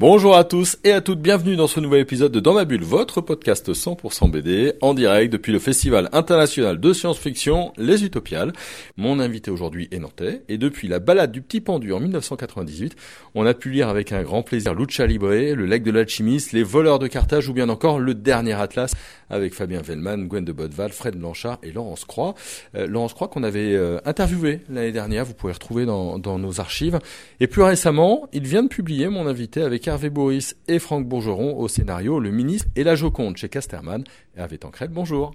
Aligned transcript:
Bonjour 0.00 0.36
à 0.36 0.44
tous 0.44 0.78
et 0.84 0.92
à 0.92 1.00
toutes, 1.00 1.20
bienvenue 1.20 1.56
dans 1.56 1.66
ce 1.66 1.80
nouvel 1.80 2.02
épisode 2.02 2.30
de 2.30 2.38
Dans 2.38 2.54
ma 2.54 2.64
bulle, 2.64 2.84
votre 2.84 3.20
podcast 3.20 3.72
100% 3.72 4.30
BD, 4.30 4.74
en 4.80 4.94
direct 4.94 5.32
depuis 5.32 5.50
le 5.50 5.58
Festival 5.58 6.08
international 6.12 6.78
de 6.78 6.92
science-fiction, 6.92 7.72
Les 7.76 8.04
Utopiales. 8.04 8.52
Mon 8.96 9.18
invité 9.18 9.50
aujourd'hui 9.50 9.88
est 9.90 9.98
nantais, 9.98 10.42
et 10.48 10.56
depuis 10.56 10.86
la 10.86 11.00
balade 11.00 11.32
du 11.32 11.42
petit 11.42 11.60
pendu 11.60 11.92
en 11.92 11.98
1998, 11.98 12.94
on 13.34 13.44
a 13.44 13.54
pu 13.54 13.70
lire 13.70 13.88
avec 13.88 14.12
un 14.12 14.22
grand 14.22 14.44
plaisir 14.44 14.72
Lucha 14.72 15.04
Libre, 15.04 15.30
Le 15.30 15.66
Leg 15.66 15.82
de 15.82 15.90
l'Alchimiste, 15.90 16.52
Les 16.52 16.62
Voleurs 16.62 17.00
de 17.00 17.08
Carthage 17.08 17.48
ou 17.48 17.52
bien 17.52 17.68
encore 17.68 17.98
Le 17.98 18.14
Dernier 18.14 18.52
Atlas, 18.52 18.94
avec 19.30 19.52
Fabien 19.52 19.82
Vellman, 19.82 20.28
Gwen 20.28 20.44
de 20.44 20.52
Bodval, 20.52 20.92
Fred 20.92 21.16
Blanchard 21.16 21.58
et 21.64 21.72
Laurence 21.72 22.04
Croix. 22.04 22.36
Euh, 22.76 22.86
Laurence 22.86 23.14
Croix 23.14 23.26
qu'on 23.26 23.42
avait 23.42 23.74
euh, 23.74 23.98
interviewé 24.04 24.60
l'année 24.70 24.92
dernière, 24.92 25.24
vous 25.24 25.34
pouvez 25.34 25.52
retrouver 25.52 25.86
dans, 25.86 26.20
dans 26.20 26.38
nos 26.38 26.60
archives. 26.60 27.00
Et 27.40 27.48
plus 27.48 27.62
récemment, 27.62 28.28
il 28.32 28.46
vient 28.46 28.62
de 28.62 28.68
publier, 28.68 29.08
mon 29.08 29.26
invité, 29.26 29.60
avec 29.62 29.87
Hervé 29.88 30.10
Boris 30.10 30.54
et 30.68 30.78
Franck 30.78 31.08
Bourgeron 31.08 31.58
au 31.58 31.66
scénario 31.66 32.20
Le 32.20 32.30
ministre 32.30 32.68
et 32.76 32.84
la 32.84 32.94
Joconde 32.94 33.38
chez 33.38 33.48
Casterman. 33.48 34.04
Hervé 34.36 34.58
Tancred, 34.58 34.90
bonjour. 34.90 35.34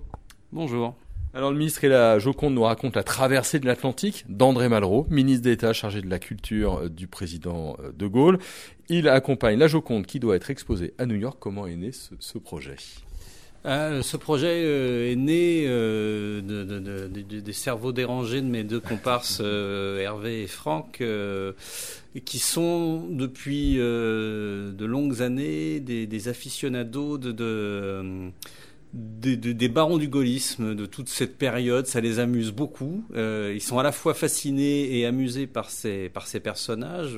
Bonjour. 0.52 0.94
Alors 1.34 1.50
le 1.50 1.58
ministre 1.58 1.84
et 1.86 1.88
la 1.88 2.20
Joconde 2.20 2.54
nous 2.54 2.62
racontent 2.62 3.00
la 3.00 3.04
traversée 3.04 3.60
de 3.60 3.66
l'Atlantique 3.66 4.26
d'André 4.30 4.70
Malraux, 4.70 5.08
ministre 5.10 5.46
d'État 5.46 5.74
chargé 5.74 6.02
de 6.02 6.10
la 6.10 6.20
culture 6.20 6.84
euh, 6.84 6.90
du 6.90 7.08
président 7.08 7.76
euh, 7.80 7.92
de 7.94 8.06
Gaulle. 8.06 8.38
Il 8.90 9.10
accompagne 9.10 9.58
la 9.58 9.66
Joconde 9.66 10.06
qui 10.06 10.20
doit 10.20 10.36
être 10.36 10.52
exposée 10.52 10.94
à 11.00 11.08
New 11.08 11.16
York. 11.16 11.38
Comment 11.40 11.66
est 11.66 11.76
né 11.76 11.92
ce, 11.92 12.14
ce 12.20 12.38
projet? 12.38 12.76
Euh, 13.66 14.02
ce 14.02 14.18
projet 14.18 14.62
euh, 14.66 15.12
est 15.12 15.16
né 15.16 15.64
euh, 15.68 16.42
de, 16.42 16.64
de, 16.66 16.80
de, 17.08 17.40
des 17.40 17.54
cerveaux 17.54 17.94
dérangés 17.94 18.42
de 18.42 18.48
mes 18.48 18.64
deux 18.66 18.82
comparses 18.82 19.40
Hervé 19.40 20.44
et 20.44 20.48
Franck, 20.48 21.02
qui 22.26 22.40
sont 22.40 23.08
depuis 23.10 23.76
de 23.76 24.86
longues 24.86 25.22
années 25.22 25.80
des, 25.80 26.28
aficionados 26.28 27.18
de, 27.18 28.32
des, 28.94 29.70
barons 29.70 29.98
du 29.98 30.10
gaullisme 30.10 30.76
de 30.76 30.86
toute 30.86 31.08
cette 31.08 31.38
période. 31.38 31.88
Ça 31.88 32.02
les 32.02 32.20
amuse 32.20 32.52
beaucoup. 32.52 33.06
ils 33.16 33.62
sont 33.62 33.80
à 33.80 33.84
la 33.84 33.92
fois 33.92 34.14
fascinés 34.14 34.98
et 34.98 35.06
amusés 35.06 35.48
par 35.48 35.70
ces 35.70 36.10
personnages. 36.44 37.18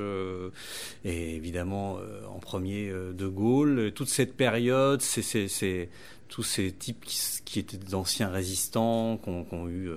et 1.04 1.36
évidemment, 1.36 1.98
en 2.30 2.40
premier, 2.40 2.92
De 3.14 3.28
Gaulle. 3.28 3.92
Toute 3.94 4.10
cette 4.10 4.36
période, 4.36 5.02
c'est 5.02 5.90
tous 6.28 6.44
ces 6.44 6.72
types 6.72 7.06
qui, 7.46 7.60
étaient 7.60 7.78
d'anciens 7.78 8.30
résistants, 8.30 9.18
qui 9.18 9.30
ont, 9.30 9.68
eu 9.68 9.90
euh, 9.90 9.96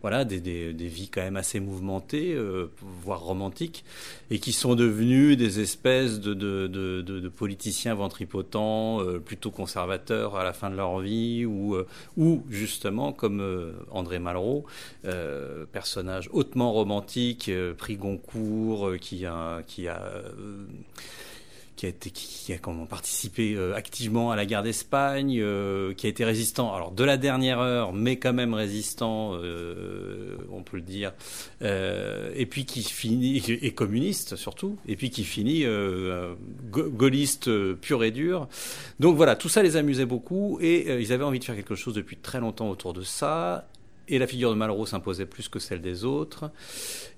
voilà, 0.00 0.24
des, 0.24 0.72
vies 0.72 1.08
quand 1.08 1.20
même 1.20 1.36
assez 1.36 1.60
mouvementées, 1.60 2.34
euh, 2.34 2.70
voire 2.80 3.20
romantiques, 3.20 3.84
et 4.30 4.38
qui 4.38 4.52
sont 4.52 4.74
devenus 4.74 5.36
des 5.36 5.60
espèces 5.60 6.20
de 6.20 7.28
politiciens 7.28 7.94
ventripotents, 7.94 9.00
euh, 9.00 9.18
plutôt 9.18 9.50
conservateurs 9.50 10.36
à 10.36 10.44
la 10.44 10.52
fin 10.52 10.70
de 10.70 10.76
leur 10.76 10.98
vie, 10.98 11.44
ou, 11.44 11.76
ou 12.16 12.42
justement, 12.50 13.12
comme 13.12 13.74
André 13.90 14.18
Malraux, 14.18 14.64
personnage 15.72 16.28
hautement 16.32 16.72
romantique, 16.72 17.50
prix 17.78 17.96
Goncourt, 17.96 18.92
qui 19.00 19.26
a... 19.26 19.62
Qui 19.66 19.88
a 19.88 20.22
qui 21.76 21.84
a, 21.86 21.90
été, 21.90 22.10
qui 22.10 22.52
a 22.54 22.58
comment, 22.58 22.86
participé 22.86 23.54
euh, 23.54 23.74
activement 23.74 24.30
à 24.30 24.36
la 24.36 24.46
guerre 24.46 24.62
d'Espagne, 24.62 25.38
euh, 25.40 25.92
qui 25.92 26.06
a 26.06 26.08
été 26.08 26.24
résistant, 26.24 26.74
alors 26.74 26.90
de 26.90 27.04
la 27.04 27.18
dernière 27.18 27.60
heure, 27.60 27.92
mais 27.92 28.16
quand 28.16 28.32
même 28.32 28.54
résistant, 28.54 29.32
euh, 29.34 30.36
on 30.50 30.62
peut 30.62 30.78
le 30.78 30.82
dire, 30.82 31.12
et 31.60 32.46
puis 32.46 32.64
qui 32.64 32.82
finit, 32.82 33.42
et 33.46 33.72
communiste 33.72 34.36
surtout, 34.36 34.78
et 34.88 34.96
puis 34.96 35.10
qui 35.10 35.24
finit 35.24 35.64
gaulliste 36.70 37.50
pur 37.74 38.04
et 38.04 38.10
dur. 38.10 38.48
Donc 39.00 39.16
voilà, 39.16 39.36
tout 39.36 39.48
ça 39.48 39.62
les 39.62 39.76
amusait 39.76 40.06
beaucoup, 40.06 40.58
et 40.60 41.00
ils 41.00 41.12
avaient 41.12 41.24
envie 41.24 41.38
de 41.38 41.44
faire 41.44 41.56
quelque 41.56 41.74
chose 41.74 41.94
depuis 41.94 42.16
très 42.16 42.40
longtemps 42.40 42.70
autour 42.70 42.94
de 42.94 43.02
ça, 43.02 43.68
et 44.08 44.18
la 44.18 44.26
figure 44.26 44.50
de 44.50 44.56
Malraux 44.56 44.86
s'imposait 44.86 45.26
plus 45.26 45.48
que 45.48 45.58
celle 45.58 45.80
des 45.80 46.04
autres. 46.04 46.50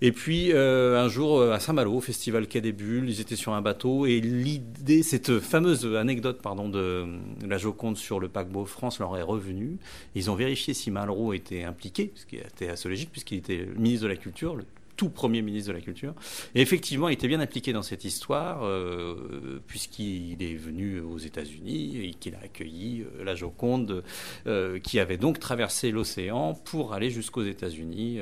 Et 0.00 0.12
puis 0.12 0.53
euh, 0.53 1.03
un 1.03 1.09
jour 1.09 1.38
euh, 1.38 1.53
à 1.53 1.60
Saint-Malo, 1.60 1.94
au 1.94 2.00
festival 2.00 2.47
Quai 2.47 2.60
des 2.60 2.72
Bulles, 2.72 3.09
ils 3.09 3.21
étaient 3.21 3.37
sur 3.37 3.53
un 3.53 3.62
bateau 3.62 4.06
et 4.06 4.21
l'idée, 4.21 5.03
cette 5.03 5.41
fameuse 5.41 5.87
anecdote 5.97 6.41
pardon 6.43 6.69
de, 6.69 7.06
la 7.47 7.59
Joconde 7.59 7.97
sur 7.97 8.21
le 8.21 8.28
paquebot 8.28 8.65
France 8.65 8.98
leur 8.98 9.16
est 9.16 9.22
revenue. 9.22 9.78
Ils 10.15 10.31
ont 10.31 10.34
vérifié 10.34 10.75
si 10.75 10.91
Malraux 10.91 11.32
était 11.32 11.65
impliqué, 11.65 12.12
ce 12.15 12.27
qui 12.27 12.37
était 12.37 12.69
assez 12.69 12.88
logique 12.88 13.10
puisqu'il 13.10 13.38
était 13.38 13.66
ministre 13.77 14.04
de 14.04 14.09
la 14.09 14.16
Culture, 14.16 14.56
tout 14.98 15.09
premier 15.09 15.42
ministre 15.42 15.69
de 15.69 15.76
la 15.78 15.81
Culture. 15.81 16.12
Et 16.54 16.60
effectivement, 16.60 17.09
il 17.09 17.14
était 17.14 17.28
bien 17.28 17.41
impliqué 17.41 17.72
dans 17.72 17.82
cette 17.82 18.04
histoire, 18.04 18.64
euh, 18.64 19.62
puisqu'il 19.66 20.42
est 20.42 20.56
venu 20.56 21.00
aux 21.00 21.19
États-Unis 21.19 22.04
et 22.04 22.10
qu'il 22.14 22.34
a 22.34 22.41
accueilli 22.41 23.03
euh, 23.03 23.25
la 23.25 23.36
Joconde, 23.36 24.03
euh, 24.47 24.81
qui 24.81 24.98
avait 24.98 25.16
donc 25.16 25.38
traversé 25.38 25.92
l'océan 25.92 26.53
pour 26.53 26.94
aller 26.94 27.10
jusqu'aux 27.10 27.44
États-Unis 27.44 28.19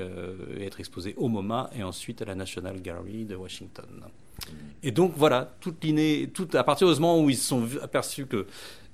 et 0.59 0.65
être 0.65 0.79
exposé 0.79 1.15
au 1.17 1.29
MoMA 1.29 1.71
et 1.75 1.83
ensuite 1.83 2.21
à 2.21 2.27
la 2.27 2.35
National 2.35 2.83
Gallery 2.83 3.25
de 3.25 3.37
Washington. 3.37 3.87
Et 4.83 4.93
donc 4.93 5.15
voilà, 5.17 5.53
toute 5.61 5.83
l'inné, 5.83 6.31
tout, 6.33 6.49
à 6.55 6.63
partir 6.63 6.93
du 6.93 7.01
moment 7.01 7.21
où 7.21 7.29
ils 7.29 7.37
se 7.37 7.49
sont 7.49 7.65
aperçus 7.83 8.27
que 8.27 8.47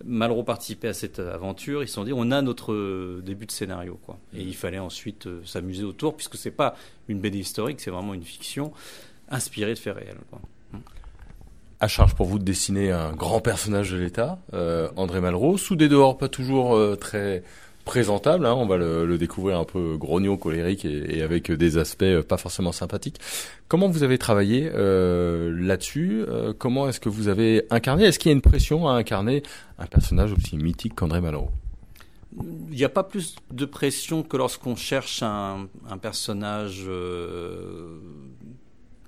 Malraux 0.04 0.42
participait 0.42 0.88
à 0.88 0.94
cette 0.94 1.18
aventure, 1.18 1.82
ils 1.82 1.88
se 1.88 1.94
sont 1.94 2.04
dit 2.04 2.12
on 2.14 2.30
a 2.30 2.42
notre 2.42 2.72
euh, 2.72 3.22
début 3.24 3.46
de 3.46 3.52
scénario 3.52 4.00
quoi. 4.04 4.18
Et 4.34 4.42
il 4.42 4.56
fallait 4.56 4.78
ensuite 4.78 5.26
euh, 5.26 5.42
s'amuser 5.44 5.84
autour 5.84 6.16
puisque 6.16 6.36
c'est 6.36 6.50
pas 6.50 6.76
une 7.08 7.20
BD 7.20 7.38
historique, 7.38 7.80
c'est 7.80 7.90
vraiment 7.90 8.14
une 8.14 8.22
fiction 8.22 8.72
inspirée 9.28 9.74
de 9.74 9.78
faits 9.78 9.94
réels. 9.94 10.18
Quoi. 10.30 10.40
À 11.80 11.88
charge 11.88 12.14
pour 12.14 12.26
vous 12.26 12.38
de 12.38 12.44
dessiner 12.44 12.90
un 12.90 13.12
grand 13.12 13.40
personnage 13.40 13.90
de 13.90 13.98
l'État, 13.98 14.38
euh, 14.54 14.88
André 14.96 15.20
Malraux, 15.20 15.58
sous 15.58 15.76
des 15.76 15.88
dehors 15.88 16.16
pas 16.16 16.28
toujours 16.28 16.96
très 16.98 17.42
présentable. 17.84 18.46
Hein, 18.46 18.54
on 18.54 18.66
va 18.66 18.76
le, 18.76 19.18
découvrir 19.18 19.58
un 19.58 19.64
peu 19.64 19.96
grognon, 19.96 20.36
colérique 20.36 20.84
et, 20.84 21.22
avec 21.22 21.50
des 21.50 21.78
aspects 21.78 22.02
euh, 22.02 22.22
pas 22.22 22.36
forcément 22.36 22.72
sympathiques. 22.72 23.18
Comment 23.68 23.88
vous 23.88 24.02
avez 24.02 24.18
travaillé 24.18 24.70
euh, 24.74 25.52
là-dessus 25.54 26.24
euh, 26.28 26.52
Comment 26.56 26.88
est-ce 26.88 27.00
que 27.00 27.08
vous 27.08 27.28
avez 27.28 27.66
incarné 27.70 28.04
Est-ce 28.04 28.18
qu'il 28.18 28.30
y 28.30 28.32
a 28.32 28.36
une 28.36 28.42
pression 28.42 28.88
à 28.88 28.92
incarner 28.92 29.42
un 29.78 29.86
personnage 29.86 30.32
aussi 30.32 30.56
mythique 30.56 30.94
qu'André 30.94 31.20
Malraux? 31.20 31.50
Il 32.70 32.76
n'y 32.76 32.84
a 32.84 32.88
pas 32.88 33.02
plus 33.02 33.36
de 33.50 33.66
pression 33.66 34.22
que 34.22 34.38
lorsqu'on 34.38 34.74
cherche 34.74 35.22
un, 35.22 35.68
personnage 36.00 36.88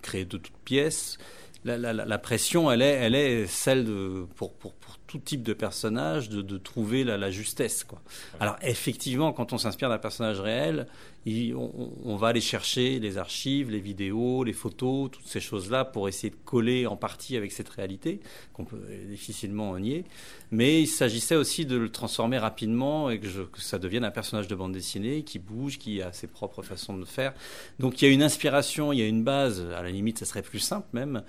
créé 0.03 0.27
de 0.27 0.37
toutes 0.37 0.53
pièces. 0.65 1.17
La, 1.65 1.79
la, 1.79 1.95
la, 1.95 2.19
pression, 2.19 2.71
elle 2.71 2.83
est, 2.83 2.93
elle 2.93 3.15
est 3.15 3.47
celle 3.47 3.87
de, 3.87 4.27
pour, 4.37 4.53
pour, 4.53 4.75
pour 4.75 4.99
tout 5.07 5.19
type 5.19 5.43
de 5.43 5.53
personnage 5.53 6.29
de, 6.29 6.43
de 6.43 6.59
trouver 6.59 7.05
la, 7.05 7.17
la, 7.17 7.31
justesse. 7.31 7.85
Quoi. 7.85 8.01
Alors 8.41 8.57
effectivement, 8.63 9.33
quand 9.33 9.53
on 9.53 9.59
s'inspire 9.59 9.89
d'un 9.89 9.99
personnage 9.99 10.41
réel, 10.41 10.87
il, 11.27 11.55
on, 11.55 11.93
on, 12.05 12.17
va 12.17 12.29
aller 12.29 12.41
chercher 12.41 12.99
les 12.99 13.19
archives, 13.19 13.71
les 13.71 13.81
vidéos, 13.81 14.45
les 14.45 14.53
photos, 14.53 15.11
toutes 15.11 15.27
ces 15.27 15.41
choses-là 15.41 15.85
pour 15.85 16.09
essayer 16.09 16.31
de 16.31 16.39
coller 16.45 16.87
en 16.87 16.97
partie 16.97 17.37
avec 17.37 17.53
cette 17.53 17.69
réalité 17.69 18.21
qu'on 18.53 18.65
peut 18.65 18.81
difficilement 19.09 19.79
nier. 19.79 20.05
Mais 20.51 20.83
il 20.83 20.87
s'agissait 20.87 21.37
aussi 21.37 21.67
de 21.67 21.77
le 21.77 21.91
transformer 21.91 22.39
rapidement 22.39 23.11
et 23.11 23.19
que, 23.19 23.29
je, 23.29 23.43
que, 23.43 23.61
ça 23.61 23.79
devienne 23.79 24.05
un 24.05 24.11
personnage 24.11 24.49
de 24.49 24.55
bande 24.55 24.73
dessinée 24.73 25.23
qui 25.23 25.39
bouge, 25.39 25.79
qui 25.79 26.03
a 26.03 26.13
ses 26.13 26.27
propres 26.27 26.63
façons 26.63 26.95
de 26.95 27.01
le 27.01 27.07
faire. 27.07 27.35
Donc 27.79 28.01
il 28.01 28.07
y 28.07 28.09
a 28.09 28.13
une 28.13 28.23
inspiration, 28.23 28.93
il 28.93 28.99
y 28.99 29.03
a 29.03 29.07
une 29.07 29.25
base. 29.25 29.67
À 29.77 29.83
la 29.83 29.91
limite, 29.91 30.19
ça 30.19 30.25
serait 30.25 30.43
plus 30.43 30.61
simple 30.61 30.89
même. 30.93 31.23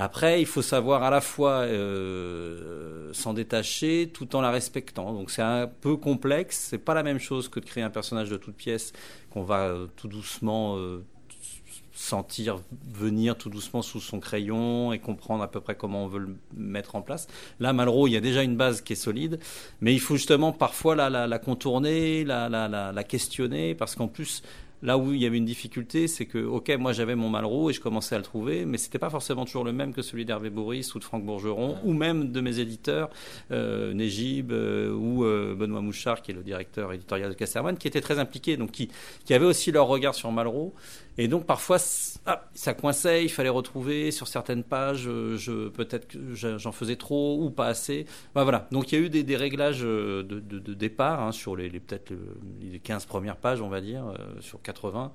Après, 0.00 0.40
il 0.40 0.46
faut 0.46 0.62
savoir 0.62 1.02
à 1.02 1.10
la 1.10 1.20
fois 1.20 1.62
euh, 1.62 3.12
s'en 3.12 3.34
détacher 3.34 4.08
tout 4.14 4.36
en 4.36 4.40
la 4.40 4.52
respectant. 4.52 5.12
Donc 5.12 5.32
c'est 5.32 5.42
un 5.42 5.66
peu 5.66 5.96
complexe. 5.96 6.68
C'est 6.70 6.78
pas 6.78 6.94
la 6.94 7.02
même 7.02 7.18
chose 7.18 7.48
que 7.48 7.58
de 7.58 7.64
créer 7.64 7.82
un 7.82 7.90
personnage 7.90 8.30
de 8.30 8.36
toute 8.36 8.54
pièce 8.54 8.92
qu'on 9.30 9.42
va 9.42 9.62
euh, 9.62 9.86
tout 9.96 10.06
doucement 10.06 10.76
euh, 10.76 11.04
sentir 11.92 12.60
venir 12.94 13.36
tout 13.36 13.50
doucement 13.50 13.82
sous 13.82 13.98
son 13.98 14.20
crayon 14.20 14.92
et 14.92 15.00
comprendre 15.00 15.42
à 15.42 15.50
peu 15.50 15.60
près 15.60 15.74
comment 15.74 16.04
on 16.04 16.06
veut 16.06 16.20
le 16.20 16.36
mettre 16.56 16.94
en 16.94 17.02
place. 17.02 17.26
Là, 17.58 17.72
Malraux, 17.72 18.06
il 18.06 18.12
y 18.12 18.16
a 18.16 18.20
déjà 18.20 18.44
une 18.44 18.56
base 18.56 18.82
qui 18.82 18.92
est 18.92 18.96
solide, 18.96 19.40
mais 19.80 19.94
il 19.94 20.00
faut 20.00 20.14
justement 20.14 20.52
parfois 20.52 20.94
la, 20.94 21.38
contourner, 21.40 22.24
la, 22.24 22.48
la, 22.48 23.04
questionner, 23.04 23.74
parce 23.74 23.96
qu'en 23.96 24.06
plus, 24.06 24.44
Là 24.82 24.96
où 24.96 25.12
il 25.12 25.20
y 25.20 25.26
avait 25.26 25.38
une 25.38 25.44
difficulté, 25.44 26.06
c'est 26.06 26.26
que, 26.26 26.38
ok, 26.38 26.70
moi 26.78 26.92
j'avais 26.92 27.16
mon 27.16 27.28
Malraux 27.28 27.70
et 27.70 27.72
je 27.72 27.80
commençais 27.80 28.14
à 28.14 28.18
le 28.18 28.24
trouver, 28.24 28.64
mais 28.64 28.78
c'était 28.78 28.98
pas 28.98 29.10
forcément 29.10 29.44
toujours 29.44 29.64
le 29.64 29.72
même 29.72 29.92
que 29.92 30.02
celui 30.02 30.24
d'Hervé 30.24 30.50
Boris 30.50 30.94
ou 30.94 31.00
de 31.00 31.04
Franck 31.04 31.24
Bourgeron, 31.24 31.78
ou 31.84 31.92
même 31.92 32.30
de 32.30 32.40
mes 32.40 32.60
éditeurs, 32.60 33.10
euh, 33.50 33.92
Négib 33.92 34.52
euh, 34.52 34.92
ou 34.92 35.24
euh, 35.24 35.56
Benoît 35.56 35.80
Mouchard, 35.80 36.22
qui 36.22 36.30
est 36.30 36.34
le 36.34 36.42
directeur 36.42 36.92
éditorial 36.92 37.30
de 37.30 37.34
Casterman, 37.34 37.76
qui 37.76 37.88
étaient 37.88 38.00
très 38.00 38.20
impliqués, 38.20 38.56
donc 38.56 38.70
qui, 38.70 38.88
qui 39.24 39.34
avaient 39.34 39.46
aussi 39.46 39.72
leur 39.72 39.88
regard 39.88 40.14
sur 40.14 40.30
Malraux. 40.30 40.74
Et 41.20 41.26
donc 41.26 41.46
parfois, 41.46 41.78
ah, 42.26 42.44
ça 42.54 42.74
coinçait, 42.74 43.24
il 43.24 43.28
fallait 43.28 43.48
retrouver 43.48 44.12
sur 44.12 44.28
certaines 44.28 44.62
pages, 44.62 45.08
euh, 45.08 45.70
peut-être 45.74 46.06
que 46.06 46.18
j'en 46.34 46.70
faisais 46.70 46.94
trop 46.94 47.42
ou 47.42 47.50
pas 47.50 47.66
assez. 47.66 48.06
Ben, 48.36 48.44
voilà, 48.44 48.68
donc 48.70 48.92
il 48.92 48.98
y 49.00 49.02
a 49.02 49.04
eu 49.04 49.10
des, 49.10 49.36
réglages 49.36 49.80
de 49.80 50.74
départ 50.74 51.20
hein, 51.20 51.32
sur 51.32 51.56
les, 51.56 51.68
les 51.68 51.80
peut-être 51.80 52.12
les 52.60 52.78
15 52.78 53.06
premières 53.06 53.36
pages, 53.36 53.60
on 53.60 53.68
va 53.68 53.80
dire, 53.80 54.04
sur 54.38 54.62
80. 54.68 55.12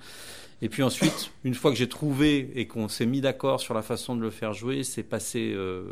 Et 0.61 0.69
puis 0.69 0.81
ensuite, 0.81 1.31
une 1.43 1.53
fois 1.53 1.71
que 1.71 1.77
j'ai 1.77 1.89
trouvé 1.89 2.51
et 2.55 2.67
qu'on 2.67 2.87
s'est 2.87 3.05
mis 3.05 3.21
d'accord 3.21 3.59
sur 3.59 3.73
la 3.73 3.81
façon 3.81 4.15
de 4.15 4.21
le 4.21 4.29
faire 4.29 4.53
jouer, 4.53 4.83
c'est 4.83 5.03
passé 5.03 5.51
euh, 5.53 5.83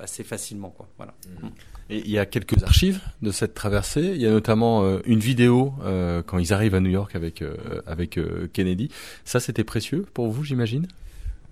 assez 0.00 0.24
facilement. 0.24 0.74
Voilà. 0.96 1.14
Mmh. 1.28 1.46
Et 1.90 1.98
il 1.98 2.10
y 2.10 2.18
a 2.18 2.26
quelques 2.26 2.62
archives 2.64 3.00
de 3.22 3.30
cette 3.30 3.54
traversée. 3.54 4.12
Il 4.14 4.20
y 4.20 4.26
a 4.26 4.30
notamment 4.30 4.82
euh, 4.82 4.98
une 5.06 5.20
vidéo 5.20 5.72
euh, 5.84 6.22
quand 6.26 6.38
ils 6.38 6.52
arrivent 6.52 6.74
à 6.74 6.80
New 6.80 6.90
York 6.90 7.14
avec, 7.14 7.44
avec 7.86 8.18
Kennedy. 8.52 8.90
Ça, 9.24 9.38
c'était 9.40 9.64
précieux 9.64 10.04
pour 10.12 10.28
vous, 10.28 10.42
j'imagine? 10.42 10.88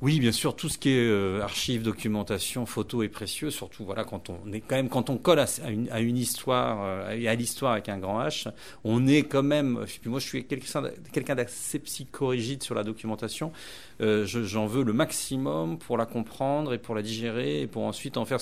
Oui, 0.02 0.20
bien 0.20 0.32
sûr, 0.32 0.56
tout 0.56 0.68
ce 0.68 0.76
qui 0.76 0.90
est 0.90 1.08
euh, 1.08 1.40
archives, 1.40 1.82
documentation, 1.82 2.66
photo 2.66 3.02
est 3.02 3.08
précieux, 3.08 3.50
surtout 3.50 3.84
voilà 3.84 4.04
quand 4.04 4.28
on 4.28 4.52
est 4.52 4.60
quand 4.60 4.76
même 4.76 4.88
quand 4.88 5.08
on 5.08 5.16
colle 5.16 5.38
à, 5.38 5.46
une, 5.70 6.16
histoire 6.16 6.82
euh, 6.82 7.26
à 7.26 7.34
l'histoire 7.34 7.72
avec 7.72 7.88
un 7.88 7.98
grand 7.98 8.20
H, 8.20 8.50
on 8.82 9.06
est 9.06 9.22
quand 9.22 9.42
même. 9.42 9.84
Puis 9.86 10.10
moi, 10.10 10.20
je 10.20 10.26
suis 10.26 10.44
quelqu'un 10.44 11.34
d'assez 11.34 11.78
psychorigide 11.78 12.62
sur 12.62 12.74
la 12.74 12.82
documentation. 12.82 13.52
Euh, 14.00 14.26
J'en 14.26 14.66
veux 14.66 14.82
le 14.82 14.92
maximum 14.92 15.78
pour 15.78 15.96
la 15.96 16.06
comprendre 16.06 16.74
et 16.74 16.78
pour 16.78 16.94
la 16.94 17.02
digérer 17.02 17.62
et 17.62 17.66
pour 17.66 17.84
ensuite 17.84 18.16
en 18.16 18.24
faire 18.24 18.40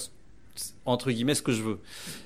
entre 0.85 1.11
guillemets 1.11 1.35
ce 1.35 1.43
que 1.43 1.53
je 1.53 1.63
veux. 1.63 1.79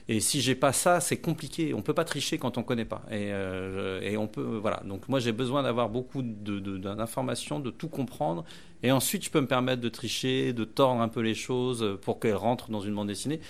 Et 0.09 0.21
si 0.21 0.41
j'ai 0.41 0.55
pas 0.55 0.73
ça, 0.73 1.01
c'est 1.01 1.19
compliqué. 1.19 1.75
On 1.75 1.83
peut 1.83 1.95
pas 1.95 2.05
tricher 2.05 2.39
quand 2.39 2.59
on 2.59 2.63
connaît 2.63 2.85
pas. 2.85 3.03
Et, 3.11 3.33
euh, 3.33 4.01
et 4.03 4.17
on 4.17 4.27
peut 4.27 4.59
voilà. 4.61 4.83
Donc 4.85 5.09
moi 5.09 5.21
j'ai 5.21 5.33
besoin 5.33 5.63
d'avoir 5.63 5.89
beaucoup 5.89 6.23
d'informations, 6.23 7.59
de, 7.59 7.65
de, 7.67 7.71
de, 7.71 7.77
tout 7.77 7.89
comprendre. 7.89 8.45
Et 8.83 8.93
ensuite 8.93 9.25
je 9.25 9.31
peux 9.31 9.41
me 9.41 9.47
permettre 9.47 9.81
de 9.81 9.89
tricher, 9.89 10.53
de 10.53 10.65
tordre 10.65 11.01
un 11.01 11.09
peu 11.09 11.21
les 11.21 11.35
choses 11.35 11.99
pour 12.03 12.19
qu'elles 12.21 12.35
rentrent 12.35 12.71
dans 12.71 12.81
une 12.81 12.95
bande 12.95 13.09
dessinée. 13.09 13.41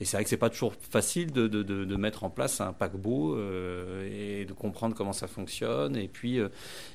Et 0.00 0.04
c'est 0.04 0.16
vrai 0.16 0.24
que 0.24 0.30
c'est 0.30 0.36
pas 0.36 0.50
toujours 0.50 0.74
facile 0.74 1.32
de, 1.32 1.48
de, 1.48 1.62
de, 1.62 1.96
mettre 1.96 2.24
en 2.24 2.30
place 2.30 2.60
un 2.60 2.74
paquebot 2.74 3.34
euh, 3.34 4.40
et 4.40 4.44
de 4.44 4.52
comprendre 4.52 4.94
comment 4.94 5.14
ça 5.14 5.26
fonctionne. 5.26 5.96
Et 5.96 6.08
puis, 6.08 6.38
euh, 6.38 6.48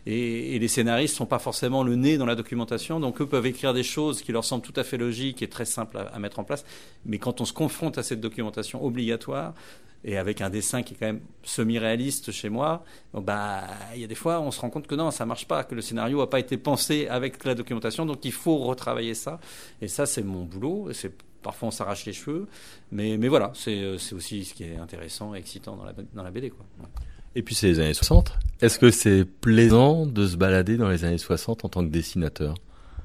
et, 0.05 0.59
les 0.59 0.67
scénaristes 0.67 1.15
sont 1.15 1.25
pas 1.25 1.39
forcément 1.39 1.83
le 1.83 1.95
nez 1.95 2.17
dans 2.17 2.27
la 2.27 2.35
documentation, 2.35 2.99
donc 2.99 3.19
eux 3.21 3.25
peuvent 3.25 3.47
écrire 3.47 3.73
des 3.73 3.83
choses 3.83 4.21
qui 4.21 4.31
leur 4.31 4.45
semblent 4.45 4.63
tout 4.63 4.79
à 4.79 4.83
fait 4.83 4.97
logiques 4.97 5.41
et 5.41 5.49
très 5.49 5.65
simples 5.65 5.97
à, 5.97 6.01
à 6.01 6.19
mettre 6.19 6.37
en 6.37 6.43
place. 6.43 6.63
Mais 7.05 7.17
quand 7.17 7.41
on 7.41 7.45
se 7.45 7.53
confronte 7.53 7.97
à 7.97 8.03
cette 8.03 8.21
documentation 8.21 8.83
obligatoire, 8.85 9.55
et 10.03 10.17
avec 10.17 10.41
un 10.41 10.49
dessin 10.49 10.81
qui 10.81 10.95
est 10.95 10.97
quand 10.97 11.05
même 11.05 11.21
semi-réaliste 11.43 12.31
chez 12.31 12.49
moi, 12.49 12.83
bah 13.13 13.67
il 13.93 14.01
y 14.01 14.03
a 14.03 14.07
des 14.07 14.15
fois 14.15 14.39
on 14.41 14.49
se 14.49 14.59
rend 14.59 14.69
compte 14.69 14.87
que 14.87 14.95
non, 14.95 15.11
ça 15.11 15.25
marche 15.25 15.47
pas, 15.47 15.63
que 15.63 15.75
le 15.75 15.81
scénario 15.81 16.19
n'a 16.19 16.27
pas 16.27 16.39
été 16.39 16.57
pensé 16.57 17.07
avec 17.07 17.43
la 17.45 17.53
documentation, 17.53 18.05
donc 18.05 18.25
il 18.25 18.31
faut 18.31 18.57
retravailler 18.57 19.13
ça. 19.13 19.39
Et 19.81 19.87
ça 19.87 20.05
c'est 20.05 20.23
mon 20.23 20.43
boulot, 20.43 20.89
c'est 20.91 21.13
parfois 21.41 21.69
on 21.69 21.71
s'arrache 21.71 22.05
les 22.05 22.13
cheveux, 22.13 22.47
mais, 22.91 23.17
mais 23.17 23.27
voilà, 23.27 23.51
c'est 23.55 23.85
aussi 23.85 24.45
ce 24.45 24.53
qui 24.53 24.63
est 24.63 24.77
intéressant 24.77 25.35
et 25.35 25.39
excitant 25.39 25.75
dans 25.75 25.85
la, 25.85 25.93
dans 26.13 26.23
la 26.23 26.31
BD. 26.31 26.49
Quoi. 26.49 26.65
Ouais. 26.79 26.87
Et 27.35 27.43
puis 27.43 27.55
c'est 27.55 27.67
les 27.67 27.79
années 27.79 27.93
60. 27.93 28.33
Est-ce 28.61 28.77
que 28.77 28.91
c'est 28.91 29.25
plaisant 29.25 30.05
de 30.05 30.27
se 30.27 30.35
balader 30.35 30.77
dans 30.77 30.89
les 30.89 31.05
années 31.05 31.17
60 31.17 31.65
en 31.65 31.69
tant 31.69 31.83
que 31.83 31.89
dessinateur? 31.89 32.55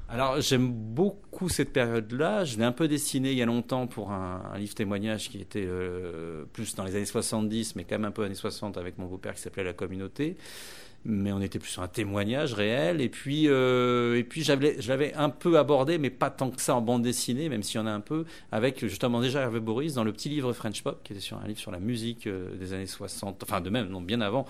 Alors 0.09 0.39
j'aime 0.39 0.71
beaucoup 0.71 1.49
cette 1.49 1.73
période-là. 1.73 2.45
Je 2.45 2.57
l'ai 2.57 2.63
un 2.63 2.71
peu 2.71 2.87
dessiné 2.87 3.31
il 3.31 3.37
y 3.37 3.41
a 3.41 3.45
longtemps 3.45 3.87
pour 3.87 4.11
un, 4.11 4.41
un 4.53 4.57
livre 4.57 4.73
témoignage 4.73 5.29
qui 5.29 5.39
était 5.39 5.65
euh, 5.65 6.45
plus 6.53 6.75
dans 6.75 6.83
les 6.83 6.95
années 6.95 7.05
70, 7.05 7.75
mais 7.75 7.83
quand 7.83 7.95
même 7.95 8.05
un 8.05 8.11
peu 8.11 8.23
années 8.23 8.35
60 8.35 8.77
avec 8.77 8.97
mon 8.97 9.05
beau-père 9.05 9.33
qui 9.33 9.41
s'appelait 9.41 9.65
La 9.65 9.73
Communauté 9.73 10.37
mais 11.05 11.31
on 11.31 11.41
était 11.41 11.59
plus 11.59 11.69
sur 11.69 11.81
un 11.81 11.87
témoignage 11.87 12.53
réel. 12.53 13.01
Et 13.01 13.09
puis, 13.09 13.47
euh, 13.47 14.17
et 14.17 14.23
puis 14.23 14.43
je 14.43 14.87
l'avais 14.87 15.13
un 15.13 15.29
peu 15.29 15.57
abordé, 15.57 15.97
mais 15.97 16.09
pas 16.09 16.29
tant 16.29 16.49
que 16.49 16.61
ça 16.61 16.75
en 16.75 16.81
bande 16.81 17.01
dessinée, 17.01 17.49
même 17.49 17.63
s'il 17.63 17.79
y 17.79 17.83
en 17.83 17.87
a 17.87 17.91
un 17.91 17.99
peu, 17.99 18.25
avec 18.51 18.85
justement 18.85 19.21
déjà 19.21 19.41
Hervé 19.41 19.59
Boris 19.59 19.93
dans 19.93 20.03
le 20.03 20.11
petit 20.11 20.29
livre 20.29 20.53
French 20.53 20.83
Pop, 20.83 21.01
qui 21.03 21.13
était 21.13 21.21
sur 21.21 21.37
un 21.37 21.47
livre 21.47 21.59
sur 21.59 21.71
la 21.71 21.79
musique 21.79 22.27
euh, 22.27 22.55
des 22.57 22.73
années 22.73 22.87
60, 22.87 23.43
enfin 23.43 23.61
de 23.61 23.69
même, 23.69 23.87
non, 23.89 24.01
bien 24.01 24.21
avant, 24.21 24.45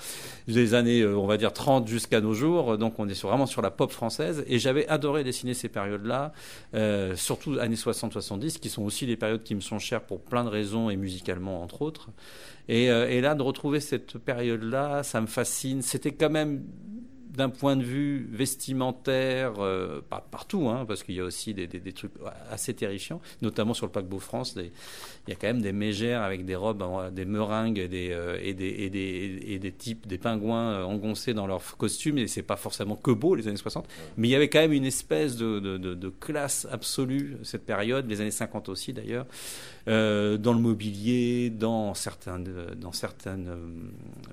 des 0.48 0.74
années, 0.74 1.02
euh, 1.02 1.18
on 1.18 1.28
va 1.28 1.38
dire 1.38 1.54
30 1.54 1.88
jusqu'à 1.88 2.22
nos 2.22 2.34
jours. 2.34 2.78
Donc 2.78 3.00
on 3.00 3.08
est 3.08 3.22
vraiment 3.22 3.46
sur 3.46 3.62
la 3.62 3.72
pop 3.72 3.92
française. 3.92 4.44
Et 4.48 4.60
j'avais 4.60 4.88
adoré 4.88 5.24
dessiner 5.24 5.54
ces 5.54 5.70
périodes-là, 5.70 6.34
euh, 6.74 7.16
surtout 7.16 7.58
années 7.60 7.76
60-70, 7.76 8.60
qui 8.60 8.70
sont 8.70 8.84
aussi 8.84 9.06
des 9.06 9.16
périodes 9.16 9.44
qui 9.44 9.56
me 9.56 9.62
sont 9.62 9.80
chères 9.80 10.02
pour 10.02 10.22
plein 10.22 10.44
de 10.44 10.50
raisons 10.50 10.90
et 10.90 10.96
musicalement 10.96 11.62
entre 11.62 11.82
autres. 11.82 12.10
Et, 12.70 12.88
et 12.88 13.22
là, 13.22 13.34
de 13.34 13.42
retrouver 13.42 13.80
cette 13.80 14.18
période-là, 14.18 15.02
ça 15.02 15.22
me 15.22 15.28
fascine. 15.28 15.82
C'était 15.82 16.12
quand 16.12 16.30
même 16.30 16.37
même 16.38 16.64
d'un 17.38 17.50
point 17.50 17.76
de 17.76 17.84
vue 17.84 18.28
vestimentaire, 18.32 19.54
euh, 19.60 20.02
pas 20.10 20.26
partout, 20.30 20.70
hein, 20.70 20.86
parce 20.88 21.04
qu'il 21.04 21.16
y 21.16 21.20
a 21.20 21.24
aussi 21.24 21.54
des, 21.54 21.68
trucs 21.94 22.12
assez 22.52 22.74
terrifiants, 22.74 23.22
notamment 23.44 23.76
sur 23.76 23.86
le 23.86 23.92
paquebot 23.92 24.20
France. 24.20 24.56
Il 24.58 25.30
y 25.30 25.32
a 25.32 25.36
quand 25.36 25.48
même 25.48 25.62
des 25.62 25.72
mégères 25.72 26.24
avec 26.24 26.46
des 26.46 26.56
robes, 26.56 26.84
des 27.14 27.26
meringues 27.26 27.78
et 27.78 27.88
des, 27.88 28.10
euh, 28.12 28.40
et 28.42 28.54
des, 28.54 29.72
types, 29.72 30.08
des 30.08 30.18
pingouins 30.18 30.84
engoncés 30.84 31.36
dans 31.36 31.46
leurs 31.46 31.78
costumes, 31.78 32.18
et 32.18 32.28
c'est 32.28 32.42
pas 32.42 32.58
forcément 32.58 32.96
que 32.96 33.12
beau 33.12 33.36
les 33.36 33.48
années 33.48 33.58
60, 33.58 33.88
mais 34.18 34.28
il 34.28 34.32
y 34.32 34.36
avait 34.36 34.50
quand 34.50 34.60
même 34.60 34.74
une 34.74 34.86
espèce 34.86 35.38
de, 35.38 36.10
classe 36.20 36.68
absolue 36.72 37.38
cette 37.44 37.66
période, 37.66 38.10
les 38.10 38.22
années 38.22 38.32
50 38.32 38.70
aussi 38.70 38.94
d'ailleurs, 38.94 39.28
euh, 39.88 40.38
dans 40.38 40.52
le 40.52 40.60
mobilier, 40.60 41.50
dans 41.50 41.94
certains, 41.94 42.44
euh, 42.46 43.56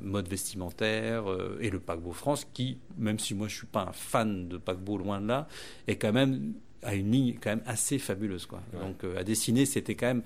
modes 0.02 0.28
vestimentaires, 0.28 1.30
euh, 1.30 1.58
et 1.60 1.70
le 1.70 1.78
paquebot 1.78 2.12
France 2.12 2.44
qui, 2.52 2.78
même 2.98 3.18
si 3.18 3.34
moi 3.34 3.48
je 3.48 3.56
suis 3.56 3.66
pas 3.66 3.86
un 3.88 3.92
fan 3.92 4.48
de 4.48 4.56
paquebot 4.56 4.98
loin 4.98 5.20
de 5.20 5.28
là, 5.28 5.48
est 5.86 5.96
quand 5.96 6.12
même 6.12 6.54
à 6.82 6.94
une 6.94 7.10
ligne 7.10 7.38
quand 7.40 7.50
même 7.50 7.62
assez 7.66 7.98
fabuleuse 7.98 8.46
quoi. 8.46 8.62
Ouais. 8.72 8.80
Donc 8.80 9.04
euh, 9.04 9.18
à 9.18 9.24
dessiner 9.24 9.66
c'était 9.66 9.94
quand 9.94 10.06
même 10.06 10.22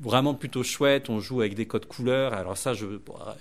vraiment 0.00 0.34
plutôt 0.34 0.62
chouette. 0.62 1.10
On 1.10 1.20
joue 1.20 1.40
avec 1.40 1.54
des 1.54 1.66
codes 1.66 1.86
couleurs. 1.86 2.32
Alors 2.34 2.56
ça, 2.56 2.74
je, 2.74 2.86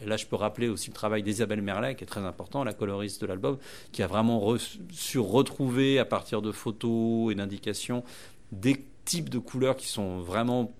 là, 0.05 0.17
je 0.17 0.25
peux 0.25 0.35
rappeler 0.35 0.67
aussi 0.67 0.89
le 0.89 0.95
travail 0.95 1.23
d'Isabelle 1.23 1.61
Merlet, 1.61 1.95
qui 1.95 2.03
est 2.03 2.07
très 2.07 2.21
important, 2.21 2.63
la 2.63 2.73
coloriste 2.73 3.21
de 3.21 3.27
l'album, 3.27 3.57
qui 3.91 4.03
a 4.03 4.07
vraiment 4.07 4.39
re, 4.39 4.57
su 4.91 5.19
retrouver 5.19 5.99
à 5.99 6.05
partir 6.05 6.41
de 6.41 6.51
photos 6.51 7.31
et 7.31 7.35
d'indications 7.35 8.03
des 8.51 8.83
types 9.05 9.29
de 9.29 9.39
couleurs 9.39 9.75
qui 9.75 9.87
sont 9.87 10.19
vraiment 10.19 10.71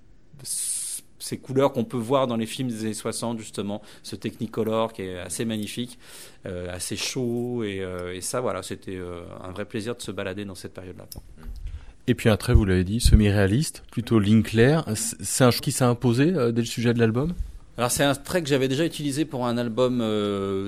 ces 1.21 1.37
couleurs 1.37 1.71
qu'on 1.71 1.85
peut 1.85 1.97
voir 1.97 2.27
dans 2.27 2.35
les 2.35 2.45
films 2.45 2.67
des 2.67 2.81
années 2.81 2.93
60, 2.93 3.39
justement, 3.39 3.81
ce 4.03 4.15
Technicolor 4.15 4.91
qui 4.91 5.03
est 5.03 5.19
assez 5.19 5.45
magnifique, 5.45 5.99
euh, 6.45 6.73
assez 6.73 6.95
chaud, 6.95 7.63
et, 7.63 7.79
euh, 7.79 8.15
et 8.15 8.21
ça, 8.21 8.41
voilà, 8.41 8.63
c'était 8.63 8.97
euh, 8.97 9.21
un 9.43 9.51
vrai 9.51 9.65
plaisir 9.65 9.95
de 9.95 10.01
se 10.01 10.11
balader 10.11 10.45
dans 10.45 10.55
cette 10.55 10.73
période-là. 10.73 11.05
Et 12.07 12.15
puis 12.15 12.29
un 12.29 12.37
trait, 12.37 12.53
vous 12.53 12.65
l'avez 12.65 12.83
dit, 12.83 12.99
semi-réaliste, 12.99 13.83
plutôt 13.91 14.19
ligne 14.19 14.41
claire. 14.41 14.83
C'est 14.95 15.43
un 15.43 15.51
choix 15.51 15.61
qui 15.61 15.71
s'est 15.71 15.85
imposé 15.85 16.31
dès 16.31 16.61
le 16.61 16.65
sujet 16.65 16.93
de 16.93 16.99
l'album? 16.99 17.33
Alors 17.77 17.89
c'est 17.89 18.03
un 18.03 18.13
trait 18.13 18.43
que 18.43 18.49
j'avais 18.49 18.67
déjà 18.67 18.85
utilisé 18.85 19.23
pour 19.23 19.45
un 19.45 19.57
album 19.57 20.01
euh, 20.01 20.67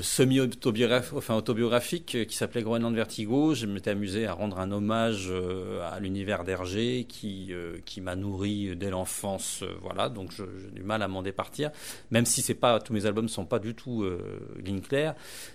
semi-autobiographique 0.00 1.16
enfin, 1.16 1.36
autobiographique 1.36 2.16
euh, 2.16 2.24
qui 2.24 2.36
s'appelait 2.36 2.62
Groenland 2.62 2.94
Vertigo. 2.94 3.54
Je 3.54 3.66
m'étais 3.66 3.90
amusé 3.90 4.26
à 4.26 4.32
rendre 4.32 4.58
un 4.58 4.72
hommage 4.72 5.28
euh, 5.30 5.80
à 5.88 6.00
l'univers 6.00 6.42
d'Hergé 6.42 7.06
qui, 7.08 7.48
euh, 7.52 7.76
qui 7.84 8.00
m'a 8.00 8.16
nourri 8.16 8.74
dès 8.74 8.90
l'enfance. 8.90 9.60
Euh, 9.62 9.68
voilà, 9.82 10.08
donc 10.08 10.32
j'ai 10.36 10.70
du 10.72 10.82
mal 10.82 11.02
à 11.02 11.08
m'en 11.08 11.22
départir, 11.22 11.70
même 12.10 12.26
si 12.26 12.42
c'est 12.42 12.54
pas 12.54 12.80
tous 12.80 12.92
mes 12.92 13.06
albums 13.06 13.28
sont 13.28 13.46
pas 13.46 13.60
du 13.60 13.74
tout 13.74 14.02
euh, 14.02 14.18
ligne 14.64 14.80
claire. 14.80 15.14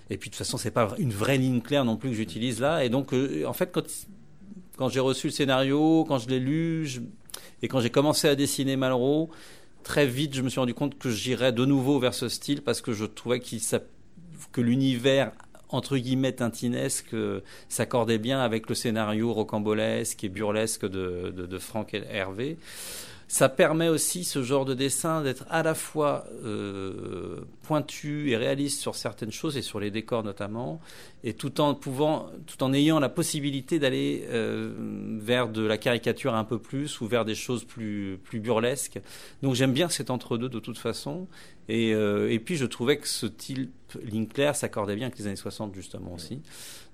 Et 0.10 0.18
puis 0.18 0.30
de 0.30 0.36
toute 0.36 0.40
façon 0.40 0.58
c'est 0.58 0.72
pas 0.72 0.96
une 1.00 1.12
vraie 1.12 1.38
ligne 1.38 1.60
claire 1.60 1.84
non 1.84 1.98
plus 1.98 2.12
que 2.12 2.16
j'utilise 2.16 2.62
là. 2.62 2.86
Et 2.86 2.90
donc 2.90 3.14
en 3.46 3.54
fait 3.54 3.78
quand 4.78 4.88
j'ai 4.88 5.02
reçu 5.02 5.28
le 5.28 5.34
scénario, 5.34 6.06
quand 6.08 6.18
je 6.18 6.30
l'ai 6.30 6.40
lu, 6.40 6.88
et 7.62 7.68
quand 7.68 7.80
j'ai 7.80 7.90
commencé 7.90 8.28
à 8.28 8.36
dessiner 8.36 8.76
Malraux, 8.76 9.30
très 9.84 10.06
vite, 10.06 10.36
je 10.36 10.42
me 10.42 10.50
suis 10.50 10.60
rendu 10.60 10.74
compte 10.74 10.98
que 10.98 11.10
j'irais 11.10 11.52
de 11.52 11.66
nouveau 11.66 12.00
vers 12.00 12.14
ce 12.14 12.30
style 12.30 12.62
parce 12.62 12.82
que 12.82 12.94
je 12.94 13.06
trouvais 13.06 13.40
qu 13.40 13.58
que 14.52 14.62
l'univers 14.62 15.32
entre 15.70 15.98
guillemets 15.98 16.32
tintinesque 16.32 17.14
euh, 17.14 17.42
s'accordait 17.70 18.18
bien 18.18 18.40
avec 18.40 18.70
le 18.70 18.76
scénario 18.76 19.34
rocambolesque 19.34 20.24
et 20.24 20.30
burlesque 20.30 20.86
de, 20.86 21.34
de, 21.36 21.46
de 21.46 21.58
Franck 21.58 21.94
Hervé. 21.94 22.58
Ça 23.30 23.50
permet 23.50 23.90
aussi 23.90 24.24
ce 24.24 24.42
genre 24.42 24.64
de 24.64 24.74
dessin 24.74 25.22
d'être 25.22 25.46
à 25.50 25.62
la 25.62 25.76
fois 25.76 26.26
pointu 27.62 28.32
et 28.32 28.38
réaliste 28.38 28.80
sur 28.80 28.96
certaines 28.96 29.34
choses 29.34 29.58
et 29.58 29.62
sur 29.62 29.82
les 29.82 29.92
décors 29.92 30.24
notamment, 30.24 30.80
et 31.26 31.34
tout 31.34 31.60
en 31.60 31.76
pouvant, 31.76 32.30
tout 32.46 32.64
en 32.64 32.74
ayant 32.74 33.00
la 33.00 33.10
possibilité 33.10 33.80
d'aller 33.80 34.26
vers 35.20 35.50
de 35.50 35.62
la 35.66 35.78
caricature 35.78 36.36
un 36.36 36.46
peu 36.46 36.58
plus 36.58 37.02
ou 37.02 37.08
vers 37.08 37.26
des 37.26 37.36
choses 37.36 37.66
plus 37.66 38.18
plus 38.24 38.40
burlesques. 38.40 39.02
Donc 39.44 39.56
j'aime 39.56 39.74
bien 39.74 39.90
cet 39.90 40.10
entre-deux 40.10 40.50
de 40.50 40.60
toute 40.60 40.78
façon. 40.78 41.28
Et, 41.70 41.90
et 41.90 42.40
puis 42.40 42.56
je 42.56 42.66
trouvais 42.66 42.98
que 42.98 43.08
ce 43.08 43.26
type 43.26 43.72
Linkler 43.96 44.52
s'accordait 44.54 44.96
bien 44.96 45.08
avec 45.08 45.20
les 45.20 45.28
années 45.28 45.36
60 45.36 45.74
justement 45.76 46.14
aussi. 46.14 46.42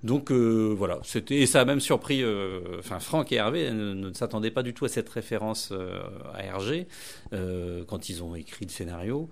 Donc 0.03 0.31
euh, 0.31 0.75
voilà, 0.77 0.99
c'était 1.03 1.37
et 1.37 1.45
ça 1.45 1.61
a 1.61 1.65
même 1.65 1.79
surpris. 1.79 2.23
Euh, 2.23 2.81
Franck 2.81 3.31
et 3.31 3.35
Hervé 3.35 3.71
ne, 3.71 4.11
s'attendaient 4.13 4.51
pas 4.51 4.63
du 4.63 4.73
tout 4.73 4.85
à 4.85 4.89
cette 4.89 5.09
référence 5.09 5.69
euh, 5.71 6.01
à 6.33 6.43
Hergé 6.43 6.87
quand 7.31 8.09
ils 8.09 8.21
ont 8.21 8.35
écrit 8.35 8.65
le 8.65 8.71
scénario. 8.71 9.29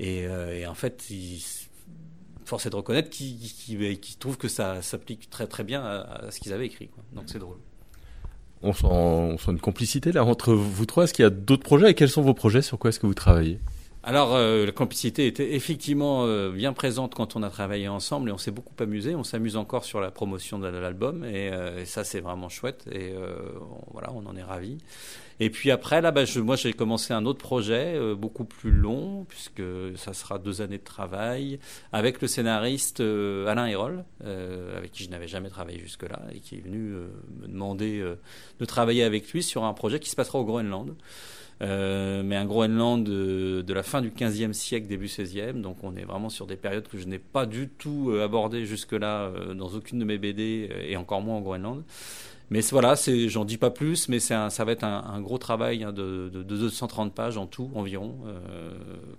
Et, 0.00 0.26
en 0.66 0.74
fait, 0.74 1.10
ils, 1.10 1.42
force 2.44 2.66
est 2.66 2.70
de 2.70 2.76
reconnaître 2.76 3.10
qu'ils 3.10 4.00
trouvent 4.18 4.38
que 4.38 4.48
ça 4.48 4.82
s'applique 4.82 5.30
très 5.30 5.46
très 5.46 5.64
bien 5.64 5.84
à, 5.84 6.30
ce 6.30 6.40
qu'ils 6.40 6.52
avaient 6.52 6.66
écrit. 6.66 6.88
Donc 7.12 7.24
c'est 7.26 7.38
drôle. 7.38 7.58
On 8.62 8.72
sent, 8.72 8.86
on 8.86 9.36
sent, 9.36 9.50
une 9.50 9.60
complicité 9.60 10.10
là 10.10 10.24
entre 10.24 10.54
vous 10.54 10.86
trois. 10.86 11.04
Est-ce 11.04 11.12
qu'il 11.12 11.22
y 11.22 11.26
a 11.26 11.30
d'autres 11.30 11.62
projets? 11.62 11.90
Et 11.90 11.94
quels 11.94 12.08
sont 12.08 12.22
vos 12.22 12.34
projets? 12.34 12.62
Sur 12.62 12.78
quoi 12.78 12.88
est-ce 12.88 12.98
que 12.98 13.06
vous 13.06 13.14
travaillez? 13.14 13.60
Alors, 14.06 14.34
euh, 14.34 14.66
la 14.66 14.72
complicité 14.72 15.26
était 15.26 15.54
effectivement 15.54 16.26
euh, 16.26 16.50
bien 16.50 16.74
présente 16.74 17.14
quand 17.14 17.36
on 17.36 17.42
a 17.42 17.48
travaillé 17.48 17.88
ensemble 17.88 18.28
et 18.28 18.32
on 18.32 18.38
s'est 18.38 18.50
beaucoup 18.50 18.74
amusé. 18.78 19.14
On 19.14 19.24
s'amuse 19.24 19.56
encore 19.56 19.84
sur 19.84 19.98
la 20.00 20.10
promotion 20.10 20.58
de 20.58 20.68
l'album 20.68 21.24
et, 21.24 21.50
euh, 21.50 21.86
ça, 21.86 22.04
c'est 22.04 22.20
vraiment 22.20 22.50
chouette. 22.50 22.84
Et 22.92 23.14
voilà, 23.92 24.12
on 24.12 24.26
en 24.26 24.36
est 24.36 24.42
ravis. 24.42 24.78
Et 25.40 25.50
puis 25.50 25.70
après, 25.70 26.00
là, 26.00 26.10
bah, 26.10 26.24
je, 26.24 26.40
moi, 26.40 26.56
j'ai 26.56 26.72
commencé 26.72 27.12
un 27.12 27.26
autre 27.26 27.38
projet 27.38 27.98
beaucoup 28.14 28.44
plus 28.44 28.70
long 28.70 29.24
puisque 29.28 29.62
ça 29.96 30.12
sera 30.12 30.38
deux 30.38 30.62
années 30.62 30.78
de 30.78 30.84
travail 30.84 31.58
avec 31.92 32.20
le 32.20 32.28
scénariste 32.28 33.00
Alain 33.00 33.66
Hérol, 33.66 34.04
avec 34.24 34.92
qui 34.92 35.04
je 35.04 35.10
n'avais 35.10 35.28
jamais 35.28 35.48
travaillé 35.48 35.78
jusque-là 35.78 36.22
et 36.32 36.40
qui 36.40 36.56
est 36.56 36.60
venu 36.60 36.94
me 37.40 37.48
demander 37.48 38.04
de 38.58 38.64
travailler 38.64 39.02
avec 39.02 39.30
lui 39.32 39.42
sur 39.42 39.64
un 39.64 39.72
projet 39.72 39.98
qui 39.98 40.10
se 40.10 40.16
passera 40.16 40.38
au 40.38 40.44
Groenland. 40.44 40.94
Euh, 41.62 42.22
mais 42.24 42.36
un 42.36 42.44
Groenland 42.44 43.04
de, 43.04 43.72
la 43.72 43.82
fin 43.82 44.02
du 44.02 44.10
15e 44.10 44.52
siècle, 44.52 44.86
début 44.86 45.06
16e. 45.06 45.60
Donc 45.60 45.78
on 45.82 45.96
est 45.96 46.04
vraiment 46.04 46.28
sur 46.28 46.46
des 46.46 46.56
périodes 46.56 46.88
que 46.88 46.98
je 46.98 47.06
n'ai 47.06 47.18
pas 47.18 47.46
du 47.46 47.68
tout 47.68 48.10
euh, 48.10 48.24
abordées 48.24 48.66
jusque-là 48.66 49.26
euh, 49.26 49.54
dans 49.54 49.68
aucune 49.68 49.98
de 49.98 50.04
mes 50.04 50.18
BD 50.18 50.68
et 50.86 50.96
encore 50.96 51.20
moins 51.20 51.38
au 51.38 51.40
Groenland. 51.40 51.84
Mais 52.50 52.60
voilà, 52.70 52.94
j'en 53.28 53.44
dis 53.44 53.56
pas 53.56 53.70
plus, 53.70 54.08
mais 54.08 54.20
ça 54.20 54.48
va 54.48 54.72
être 54.72 54.84
un, 54.84 55.20
gros 55.20 55.38
travail 55.38 55.82
hein, 55.82 55.92
de, 55.92 56.30
de, 56.32 56.42
230 56.42 57.14
pages 57.14 57.36
en 57.36 57.46
tout 57.46 57.70
environ, 57.74 58.16
euh, 58.26 58.70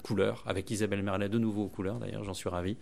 couleur, 0.04 0.44
avec 0.46 0.70
Isabelle 0.70 1.02
Merlet 1.02 1.28
de 1.28 1.40
nouveau 1.40 1.64
aux 1.64 1.70
couleurs 1.70 1.96
d'ailleurs, 1.96 2.24
j'en 2.24 2.34
suis 2.34 2.50
ravi. 2.50 2.78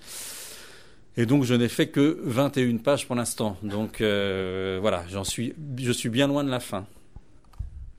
Et 1.16 1.26
donc 1.26 1.44
je 1.44 1.54
n'ai 1.54 1.70
fait 1.70 1.88
que 1.88 2.20
21 2.24 2.78
pages 2.78 3.08
pour 3.08 3.16
l'instant. 3.16 3.58
Donc 3.64 4.00
voilà, 4.00 5.06
j'en 5.10 5.24
suis, 5.24 5.54
je 5.78 5.92
suis 5.92 6.10
bien 6.10 6.28
loin 6.28 6.44
de 6.44 6.50
la 6.50 6.60
fin. 6.60 6.86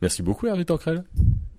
Merci 0.04 0.22
beaucoup 0.22 0.46
Hervé 0.46 0.66
Tancrel. 0.66 1.02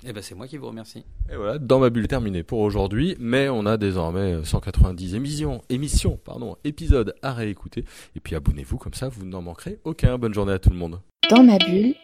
Eh 0.07 0.13
ben 0.13 0.21
c'est 0.21 0.35
moi 0.35 0.45
qui 0.45 0.57
vous 0.57 0.67
remercie. 0.67 1.03
Et 1.31 1.35
voilà, 1.35 1.57
dans 1.57 1.79
ma 1.79 1.89
bulle 1.89 2.07
terminée 2.07 2.43
pour 2.43 2.59
aujourd'hui, 2.59 3.15
mais 3.17 3.49
on 3.49 3.65
a 3.65 3.75
désormais 3.75 4.35
190 4.43 5.15
émissions, 5.15 5.63
émissions, 5.69 6.19
pardon, 6.23 6.55
épisodes 6.63 7.15
à 7.23 7.33
réécouter. 7.33 7.85
Et 8.15 8.19
puis 8.19 8.35
abonnez-vous 8.35 8.77
comme 8.77 8.93
ça, 8.93 9.09
vous 9.09 9.25
n'en 9.25 9.41
manquerez 9.41 9.79
aucun. 9.83 10.19
Bonne 10.19 10.35
journée 10.35 10.53
à 10.53 10.59
tout 10.59 10.69
le 10.69 10.75
monde. 10.75 10.99
Dans 11.31 11.41
ma 11.41 11.57
bulle, 11.57 11.95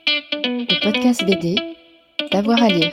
le 0.43 0.83
podcast 0.83 1.23
BD, 1.23 1.57
d'avoir 2.31 2.63
à 2.63 2.69
lire. 2.69 2.91